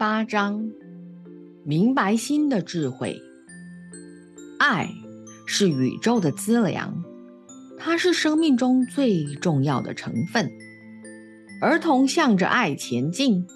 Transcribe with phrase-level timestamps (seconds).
[0.00, 0.70] 八章：
[1.62, 3.20] 明白心的智慧。
[4.58, 4.88] 爱
[5.44, 7.04] 是宇宙的资粮，
[7.78, 10.50] 它是生命中最重要的成分。
[11.60, 13.46] 儿童向着爱前进，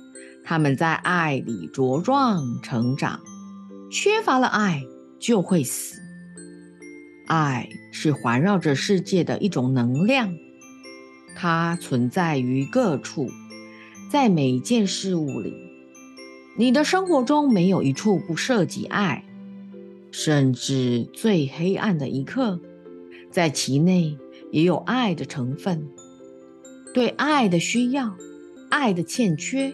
[0.45, 3.21] 他们在爱里茁壮成长。
[3.91, 4.83] 缺乏了爱，
[5.19, 5.99] 就会死。
[7.27, 10.31] 爱是环绕着世界的一种能量，
[11.35, 13.31] 它存在于各处，
[14.11, 15.64] 在每件事物里。
[16.57, 19.25] 你的生活中没有一处不涉及爱，
[20.13, 22.61] 甚至最黑暗的一刻，
[23.31, 24.17] 在其内
[24.53, 25.89] 也有爱的成分。
[26.93, 28.17] 对爱的需要、
[28.71, 29.73] 爱的欠缺，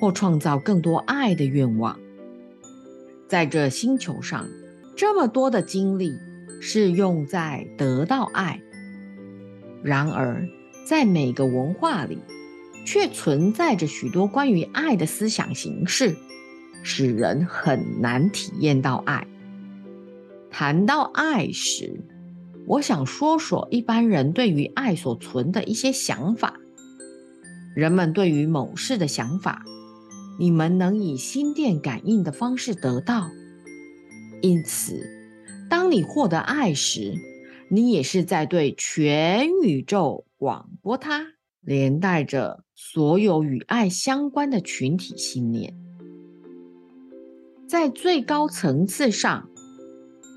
[0.00, 1.96] 或创造更多爱的愿望，
[3.28, 4.48] 在这星球上，
[4.96, 6.12] 这么多的精力
[6.60, 8.60] 是用在得到爱。
[9.84, 10.44] 然而，
[10.84, 12.18] 在每个文化里，
[12.84, 16.16] 却存在着许多关于爱的思想形式，
[16.82, 19.26] 使人很难体验到爱。
[20.50, 22.04] 谈到爱时，
[22.66, 26.58] 我想说说一般人对于爱所存的一些想法。
[27.74, 29.64] 人们对于某事的想法，
[30.38, 33.30] 你们能以心电感应的方式得到。
[34.42, 35.08] 因此，
[35.70, 37.14] 当你获得爱时，
[37.70, 41.31] 你也是在对全宇宙广播它，
[41.62, 42.64] 连带着。
[42.74, 45.72] 所有与爱相关的群体信念，
[47.68, 49.48] 在最高层次上，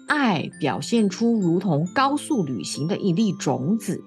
[0.07, 4.03] 爱表现出如同高速旅行的一粒种子，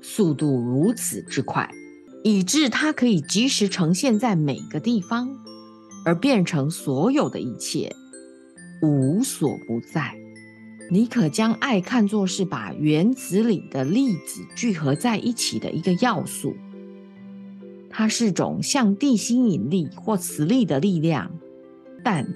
[0.00, 1.68] 速度如此之快，
[2.22, 5.28] 以致它可以及时呈现在每个地方，
[6.04, 7.92] 而变成所有的一切，
[8.82, 10.21] 无所不在。
[10.90, 16.54] 你可将爱看作是把原子里的粒子聚合在一起的一个要素。
[17.88, 21.30] 它是种像地心引力或磁力的力量，
[22.02, 22.26] 但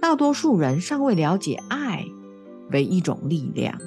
[0.00, 2.04] 大多数人尚未了解爱
[2.70, 3.78] 为一种力量。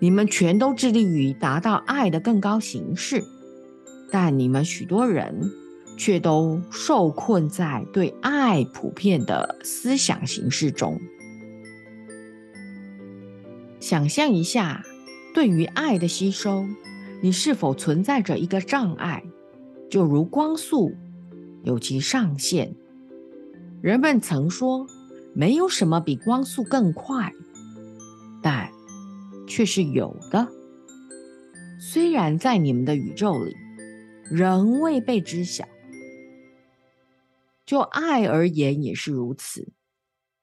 [0.00, 3.24] 你们全都致力于达到爱的更高形式，
[4.10, 5.50] 但你们许多人
[5.96, 11.00] 却都受困在对爱普遍的思想形式中。
[13.88, 14.84] 想象一下，
[15.32, 16.66] 对于爱的吸收，
[17.22, 19.24] 你是否存在着一个障碍？
[19.88, 20.94] 就如光速
[21.64, 22.76] 有其上限，
[23.80, 24.86] 人们曾说
[25.34, 27.32] 没有什么比光速更快，
[28.42, 28.70] 但
[29.46, 30.46] 却是有的。
[31.80, 33.56] 虽然在你们的宇宙里
[34.30, 35.66] 仍未被知晓，
[37.64, 39.72] 就爱而言也是如此，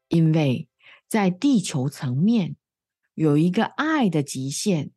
[0.07, 0.67] 因为
[1.07, 2.55] 在地球层面
[3.15, 4.91] 有一个爱的极限，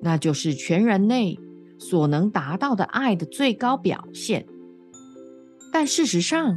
[0.00, 1.38] 那就是全人类。
[1.78, 4.46] 所能达到的爱的最高表现，
[5.70, 6.56] 但事实上，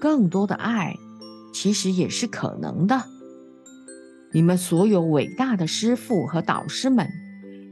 [0.00, 0.96] 更多的爱
[1.52, 3.04] 其实也是可能的。
[4.32, 7.10] 你们所有伟大的师父和导师们，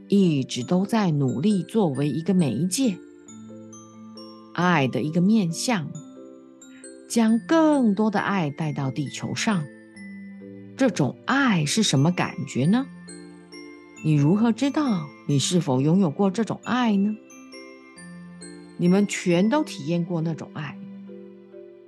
[0.07, 2.99] 一直都在努力作为一个媒介，
[4.53, 5.89] 爱的一个面向，
[7.09, 9.63] 将更多的爱带到地球上。
[10.77, 12.85] 这种爱是什么感觉呢？
[14.03, 15.07] 你如何知道？
[15.27, 17.17] 你是否拥有过这种爱呢？
[18.77, 20.77] 你们全都体验过那种爱。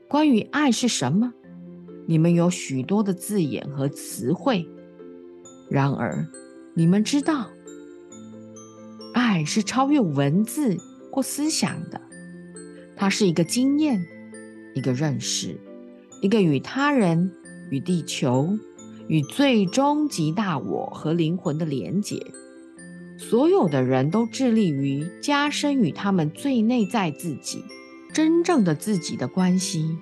[0.07, 1.31] 关于爱是什么，
[2.07, 4.67] 你们有许多的字眼和词汇。
[5.69, 6.27] 然而，
[6.73, 7.47] 你们知道，
[9.13, 10.77] 爱是超越文字
[11.11, 12.01] 或思想的。
[12.95, 14.03] 它是一个经验，
[14.73, 15.59] 一个认识，
[16.23, 17.31] 一个与他人、
[17.69, 18.57] 与地球、
[19.09, 22.25] 与最终极大我和灵魂的连结。
[23.17, 27.65] 所有的人都致力于加深与他们最内在自己、
[28.13, 29.97] 真正的自己的关系。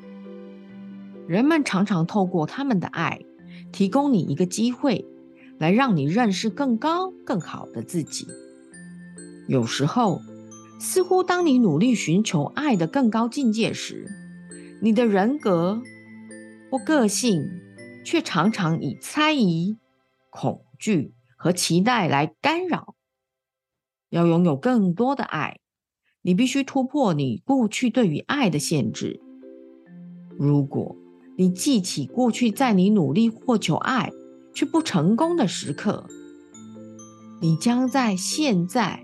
[1.25, 3.21] 人们常常透过他们的爱，
[3.71, 5.05] 提供你一个机会，
[5.57, 8.27] 来让你认识更高、更好的自己。
[9.47, 10.21] 有时候，
[10.79, 14.05] 似乎当你努力寻求爱的更高境界时，
[14.81, 15.81] 你的人格
[16.69, 17.49] 或个性
[18.07, 19.75] 却常常以猜疑、
[20.29, 22.95] 恐惧和期待来干扰。
[24.09, 25.59] 要拥有更多的爱，
[26.21, 29.19] 你必须突破你过去对于爱的限制。
[30.39, 30.95] 如果
[31.37, 34.09] 你记起过去在你努力获求爱
[34.55, 36.07] 却不成功的时刻，
[37.41, 39.03] 你将在现在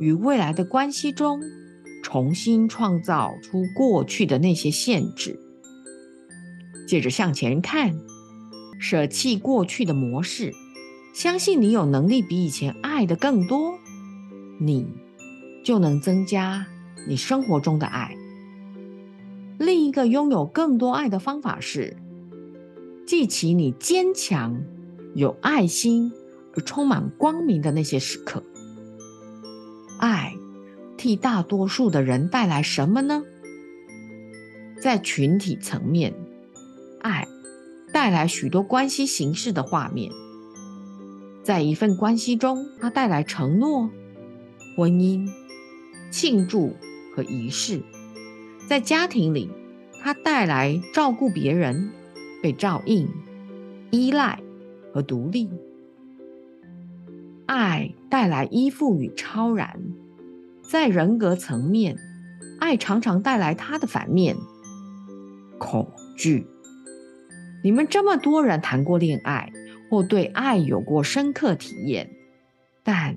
[0.00, 1.40] 与未来的关系中
[2.02, 5.38] 重新创造出过去的那些限制。
[6.88, 7.94] 接着向前看，
[8.80, 10.52] 舍弃过去的模式，
[11.12, 13.78] 相信你有能力比以前爱的更多。
[14.58, 14.86] 你
[15.62, 16.66] 就能增加
[17.06, 18.16] 你生活中的爱。
[19.58, 21.96] 另一个拥有更多爱的方法是，
[23.06, 24.62] 记起你坚强、
[25.14, 26.12] 有爱心
[26.54, 28.42] 而充满光明的那些时刻。
[29.98, 30.34] 爱
[30.96, 33.22] 替大多数的人带来什么呢？
[34.80, 36.14] 在群体层面，
[37.00, 37.28] 爱
[38.00, 40.10] 带来许多关系形式的画面。
[41.42, 43.90] 在一份关系中，它带来承诺、
[44.74, 45.28] 婚姻、
[46.10, 46.74] 庆祝
[47.14, 47.82] 和仪式；
[48.66, 49.50] 在家庭里，
[50.00, 51.90] 它带来照顾别人、
[52.42, 53.06] 被照应、
[53.90, 54.40] 依赖
[54.94, 55.50] 和独立。
[57.44, 59.78] 爱带来依附与超然。
[60.62, 61.98] 在人格层面，
[62.60, 64.38] 爱常常带来它的反面。
[65.58, 66.46] 恐惧。
[67.62, 69.52] 你们这么多人谈过恋爱，
[69.90, 72.10] 或对爱有过深刻体验，
[72.82, 73.16] 但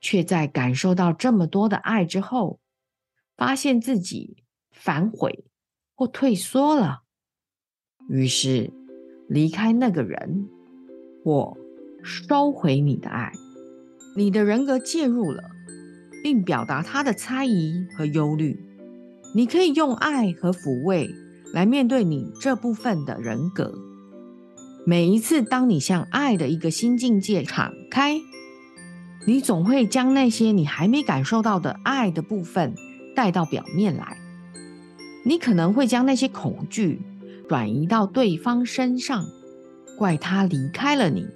[0.00, 2.60] 却在感受到这么多的爱之后，
[3.36, 5.44] 发现自己反悔
[5.94, 7.02] 或退缩了，
[8.08, 8.70] 于是
[9.28, 10.48] 离开那个人，
[11.24, 11.56] 或
[12.02, 13.32] 收回你的爱。
[14.14, 15.42] 你的人格介入了，
[16.22, 18.62] 并表达他的猜疑和忧虑。
[19.34, 21.08] 你可以用爱和抚慰。
[21.52, 23.74] 来面对你这部分的人格。
[24.84, 28.20] 每一次，当你向爱的一个新境界敞开，
[29.26, 32.74] 你总会将那些你还没感受到的爱的部分
[33.14, 34.16] 带到表面来。
[35.24, 37.00] 你可能会将那些恐惧
[37.48, 39.24] 转移到对方身上，
[39.96, 41.26] 怪他离开了你；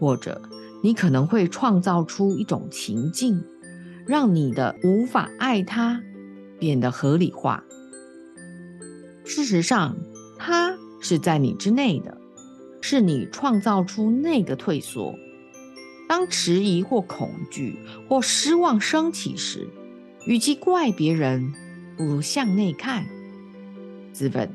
[0.00, 0.42] 或者，
[0.82, 3.44] 你可能会创造出一种情境，
[4.04, 6.02] 让你的无法爱他
[6.58, 7.62] 变得合理化。
[9.28, 9.94] 事实上，
[10.38, 12.16] 它是在你之内的，
[12.80, 15.14] 是你创造出那个退缩。
[16.08, 17.78] 当迟疑或恐惧
[18.08, 19.68] 或失望升起时，
[20.26, 21.52] 与其怪别人，
[21.94, 23.04] 不如向内看，
[24.14, 24.50] 自问：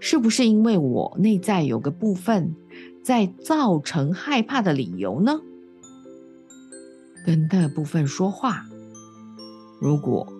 [0.00, 2.54] 是不是因为我内在有个部分
[3.02, 5.40] 在造成害怕的理由呢？
[7.24, 8.66] 跟那部分说话。
[9.80, 10.30] 如果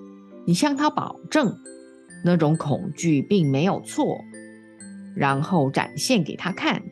[0.44, 1.59] 你向他保证。
[2.25, 4.25] 那种恐惧并没有错，
[5.14, 6.82] 然后展现给他看，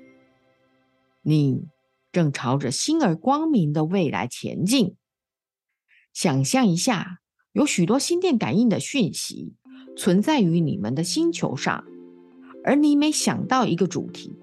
[1.22, 1.66] 你
[2.12, 4.96] 正朝着新而光明的未来前进。
[6.12, 7.18] 想象一下，
[7.52, 9.54] 有许多心电感应的讯息
[9.96, 11.84] 存在于你们的星球上，
[12.64, 14.36] 而你每想到一个主题，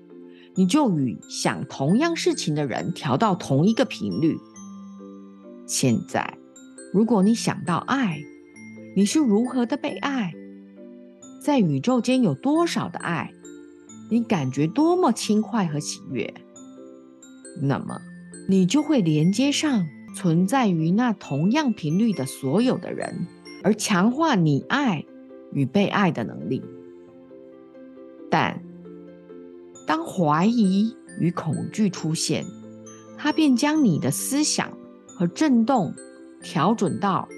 [0.56, 4.38] 你就与想同样事情的人调到同一个频率。
[5.68, 6.38] 现在，
[6.94, 8.22] 如果你想到爱，
[8.96, 10.32] 你是如何的被爱？
[11.46, 13.32] 在宇宙间有多少的爱，
[14.10, 16.34] 你感觉多么轻快和喜悦，
[17.62, 18.02] 那么
[18.50, 23.28] 你就会连接上存在于那同样频率的所有的人，
[23.64, 25.06] 而强化你爱
[25.54, 26.64] 与被爱的能力。
[28.32, 28.60] 但
[29.86, 32.44] 当怀疑与恐惧出现，
[33.20, 34.76] 它便将你的思想
[35.06, 35.94] 和震动
[36.42, 37.30] 调准到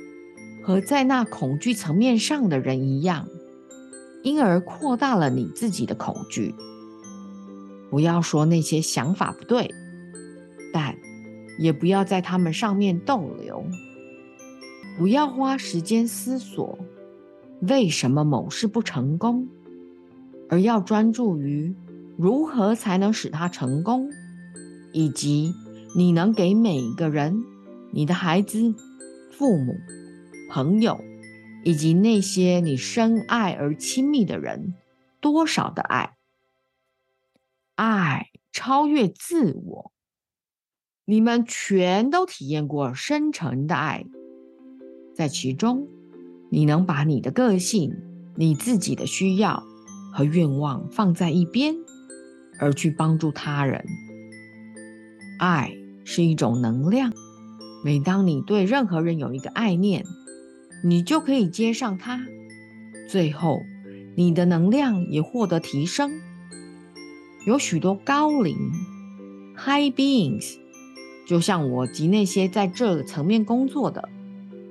[0.64, 3.28] 和在那恐惧层面上的人一样。
[4.28, 6.54] 因而扩大了你自己的恐惧。
[7.90, 9.74] 不要说那些想法不对，
[10.74, 10.98] 但
[11.58, 13.64] 也不要在他们上面逗留。
[14.98, 16.78] 不要花时间思索
[17.62, 19.48] 为什么某事不成功，
[20.50, 21.74] 而要专注于
[22.18, 24.10] 如何才能使它成功，
[24.92, 25.54] 以及
[25.96, 27.46] 你能给每一个人、
[27.92, 28.76] 你的孩子、
[29.32, 29.78] 父母、
[30.52, 31.00] 朋友。
[31.68, 34.74] 以及那些你深爱而亲密的人，
[35.20, 36.16] 多少的爱，
[37.76, 39.92] 爱超越自我。
[41.04, 44.06] 你们全都体验过深沉的爱，
[45.14, 45.90] 在其中，
[46.50, 47.94] 你能把你的个性、
[48.38, 49.62] 你自己的需要
[50.14, 51.76] 和愿望放在一边，
[52.62, 53.86] 而去帮助他人。
[55.38, 57.12] 爱是一种能量，
[57.84, 60.06] 每当你对任何人有一个爱念。
[60.84, 62.26] 你就可以接上它，
[63.10, 63.62] 最后
[64.16, 66.12] 你的能量也获得提升。
[67.46, 68.56] 有许多高龄
[69.58, 70.58] （high beings），
[71.28, 74.08] 就像我及那些在这个层面工作的，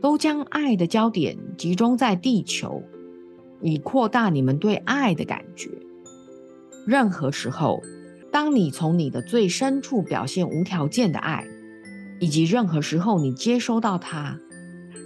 [0.01, 2.83] 都将爱的焦点集中在地球，
[3.61, 5.71] 以扩大你们对爱的感觉。
[6.87, 7.83] 任何时候，
[8.31, 11.47] 当你从你的最深处表现无条件的爱，
[12.21, 14.39] 以及任何时候你接收到它，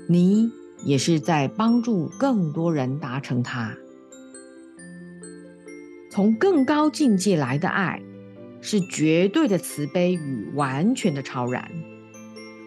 [0.08, 0.50] 你。
[0.84, 3.76] 也是在帮助更多人达成它。
[6.10, 8.02] 从更高境界来的爱，
[8.60, 11.70] 是绝对的慈悲与完全的超然。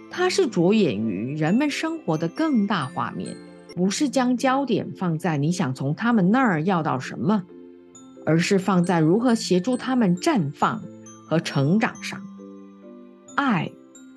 [0.09, 3.35] 它是着眼于人们生活的更大画面，
[3.75, 7.43] 不是将焦点放在你想从他们那儿要到什么，
[8.25, 10.81] 而是放在如何协助他们绽放
[11.27, 12.21] 和成长上。
[13.35, 13.71] 爱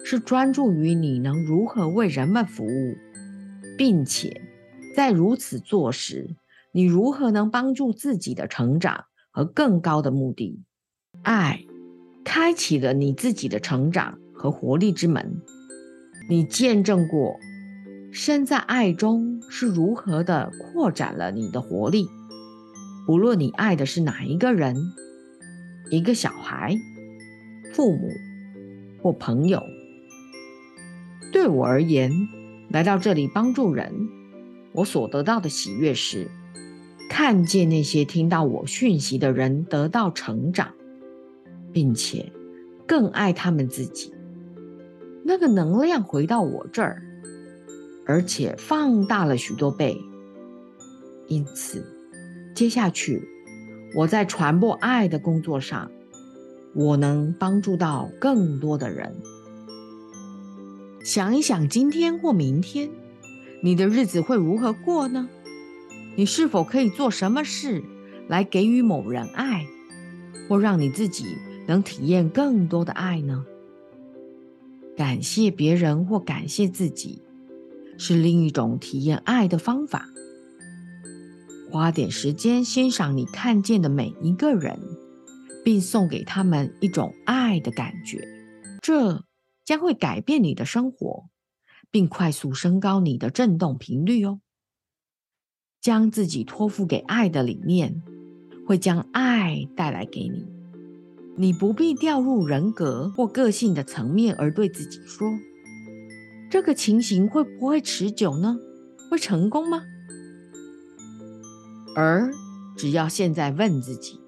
[0.04, 2.96] 是专注于你能如何为人们服务，
[3.76, 4.42] 并且
[4.94, 6.36] 在如此做时，
[6.72, 10.62] 你如何能帮助自己的成长和更高的目的。
[11.22, 11.64] 爱
[12.24, 15.40] 开启了你自己的成长和活力之门。
[16.28, 17.38] 你见证过。
[18.12, 22.08] 身在爱中是如何的扩展了你的活力？
[23.06, 24.74] 不论你爱的是哪一个人，
[25.90, 26.78] 一个小孩、
[27.74, 28.08] 父母
[29.02, 29.62] 或朋友，
[31.30, 32.10] 对我而言，
[32.76, 33.90] 来到这里帮助人，
[34.72, 36.28] 我所得到的喜悦是
[37.08, 40.74] 看见那些听到我讯息的人得到成长，
[41.72, 42.30] 并且
[42.86, 44.12] 更爱他们自己。
[45.24, 47.02] 那个能量回到我这儿。
[48.04, 49.96] 而且放大了许多倍，
[51.28, 51.82] 因此，
[52.54, 53.26] 接下去
[53.96, 55.90] 我在传播爱的工作上，
[56.74, 59.16] 我能帮助到更多的人。
[61.06, 62.90] 想一想，今天或明天，
[63.62, 65.28] 你的日子会如何过呢？
[66.16, 67.84] 你是否可以做什么事
[68.26, 69.64] 来给予某人爱，
[70.48, 71.36] 或让你自己
[71.68, 73.46] 能体验更多的爱呢？
[74.96, 77.22] 感谢别人或感谢自己。
[77.98, 80.08] 是另一种体验爱的方法。
[81.70, 84.76] 花点时间欣赏你看见的每一个人，
[85.64, 88.26] 并送给他们一种爱的感觉，
[88.82, 89.22] 这
[89.66, 91.28] 将会改变你的生活，
[91.90, 94.40] 并快速升高你的振动频率哦。
[95.80, 98.02] 将自己托付给爱的理念，
[98.66, 100.46] 会将爱带来给你。
[101.36, 105.28] 你不必掉入人格或个性的层面，而对自己说。
[106.48, 108.56] 这个情形会不会持久呢？
[109.10, 109.82] 会成功吗？
[111.96, 112.32] 而
[112.76, 114.20] 只要现在问自己：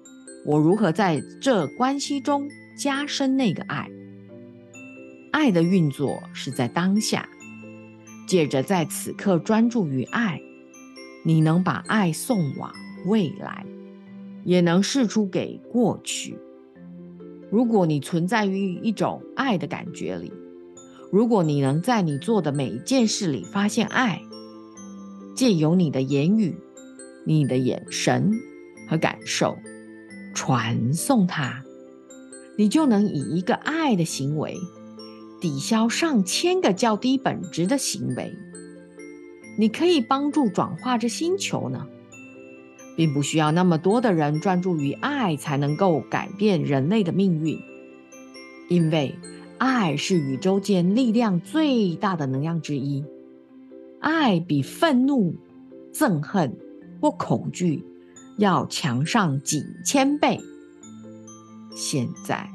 [0.45, 3.89] 我如何在这关系中加深那个爱？
[5.31, 7.27] 爱的运作是在当下，
[8.27, 10.41] 借着在此刻专注于爱，
[11.23, 12.71] 你能把爱送往
[13.05, 13.65] 未来，
[14.43, 16.37] 也能释出给过去。
[17.51, 20.31] 如果你存在于一种爱的感觉里。
[21.11, 24.21] 如果你能在你做的每一件事里发现爱，
[25.35, 26.55] 借由你的言语、
[27.25, 28.31] 你的眼神
[28.87, 29.57] 和感受
[30.35, 31.63] 传送它，
[32.59, 34.55] 你就能以一个爱的行为
[35.39, 38.33] 抵消上千个较低本质的行为。
[39.57, 41.87] 你可以帮助转化这星球呢，
[42.95, 47.59] 并不需要那么多的人专注于爱才能够改变人类的命运，
[48.69, 49.15] 因为。
[49.61, 53.03] 爱是宇宙间力量最大的能量之一，
[53.99, 55.35] 爱比愤怒、
[55.91, 56.55] 憎恨
[57.01, 57.83] 或恐惧
[58.37, 60.39] 要强上几千倍。
[61.75, 62.49] 现在，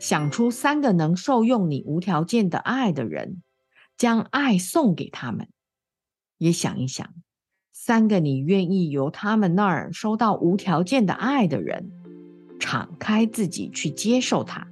[0.00, 3.42] 想出三个能受用你无条件的爱的人，
[3.98, 5.48] 将爱送给他们。
[6.38, 7.06] 也想一想，
[7.70, 11.92] 三个你愿意由他们那儿收到无条件的爱的人，
[12.58, 14.68] 敞开自己去接受它。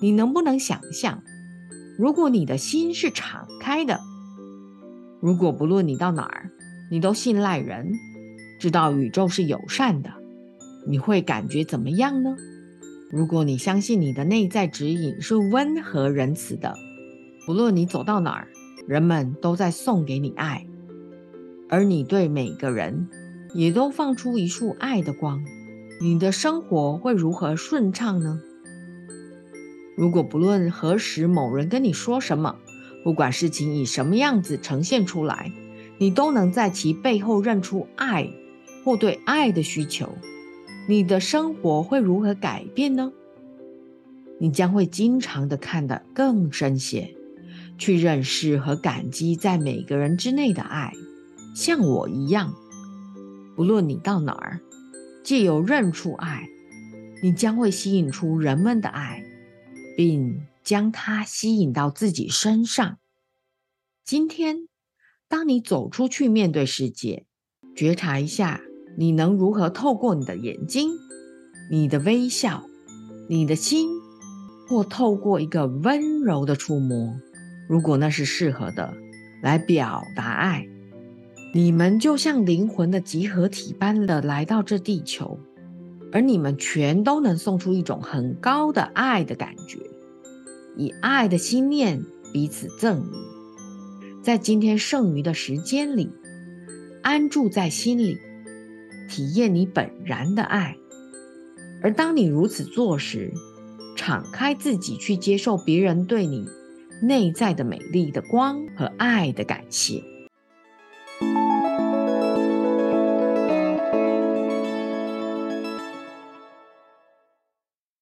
[0.00, 1.22] 你能不能想象，
[1.98, 4.00] 如果你的心是敞开的，
[5.20, 6.50] 如果不论你到哪儿，
[6.90, 7.92] 你都信赖人，
[8.58, 10.10] 知道宇宙是友善的，
[10.86, 12.34] 你会感觉怎么样呢？
[13.12, 16.74] 如果你相信你的内在指引是温和仁慈的，
[17.44, 18.48] 不论你走到哪儿，
[18.88, 20.66] 人们都在送给你爱，
[21.68, 23.06] 而你对每个人
[23.52, 25.44] 也都放出一束爱的光，
[26.00, 28.40] 你的生活会如何顺畅呢？
[29.94, 32.56] 如果不论何时某人跟你说什么，
[33.04, 35.52] 不管事情以什么样子呈现出来，
[35.98, 38.30] 你都能在其背后认出爱
[38.86, 40.08] 或对爱的需求，
[40.88, 43.12] 你的生活会如何改变呢？
[44.40, 47.14] 你将会经常的看得更深些，
[47.78, 50.92] 去认识和感激在每个人之内的爱，
[51.54, 52.54] 像我一样。
[53.54, 54.60] 不论你到哪儿，
[55.22, 56.48] 借由认出爱，
[57.22, 59.24] 你将会吸引出人们的爱。
[59.94, 62.98] 并将它吸引到自己身上。
[64.04, 64.68] 今天，
[65.28, 67.26] 当你走出去面对世界，
[67.76, 68.62] 觉察一下，
[68.96, 70.90] 你能如何透过你的眼睛、
[71.70, 72.64] 你的微笑、
[73.28, 73.88] 你的心，
[74.68, 77.14] 或透过一个温柔的触摸，
[77.68, 78.94] 如果那是适合的，
[79.42, 80.66] 来表达爱。
[81.54, 85.38] 你们就像灵魂的集合体般的来到这地球。
[86.14, 89.78] 而你们全都能送出一种很高的爱的感觉，
[90.76, 94.22] 以爱的心念彼此赠予。
[94.22, 96.10] 在今天剩余的时间里，
[97.02, 98.18] 安住在心里，
[99.08, 100.76] 体验你本然的爱。
[101.82, 103.32] 而当你如此做时，
[103.96, 106.46] 敞开自己去接受别人对你
[107.02, 110.02] 内在的美丽的光和爱的感谢。